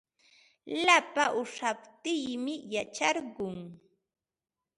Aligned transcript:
Lapa 0.85 1.23
uushantsikmi 1.39 2.53
wacharqun. 2.73 3.57